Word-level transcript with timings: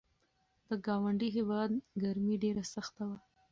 د 0.67 0.69
ګاونډي 0.85 1.29
هیواد 1.37 1.69
ګرمي 2.01 2.35
ډېره 2.43 2.63
سخته 2.73 3.03
وه. 3.09 3.17